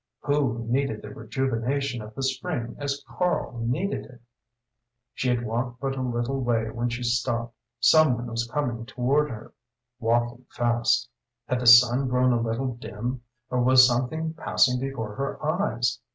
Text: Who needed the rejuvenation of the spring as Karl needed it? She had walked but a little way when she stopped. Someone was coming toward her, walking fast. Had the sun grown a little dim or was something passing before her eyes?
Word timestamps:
Who 0.21 0.65
needed 0.67 1.03
the 1.03 1.11
rejuvenation 1.13 2.01
of 2.01 2.15
the 2.15 2.23
spring 2.23 2.75
as 2.79 3.03
Karl 3.07 3.59
needed 3.59 4.07
it? 4.07 4.19
She 5.13 5.29
had 5.29 5.45
walked 5.45 5.79
but 5.79 5.95
a 5.95 6.01
little 6.01 6.39
way 6.41 6.71
when 6.71 6.89
she 6.89 7.03
stopped. 7.03 7.55
Someone 7.79 8.25
was 8.25 8.49
coming 8.51 8.87
toward 8.87 9.29
her, 9.29 9.53
walking 9.99 10.47
fast. 10.49 11.07
Had 11.45 11.59
the 11.59 11.67
sun 11.67 12.07
grown 12.07 12.31
a 12.33 12.41
little 12.41 12.73
dim 12.77 13.21
or 13.51 13.61
was 13.61 13.85
something 13.87 14.33
passing 14.33 14.79
before 14.79 15.13
her 15.17 15.45
eyes? 15.45 15.99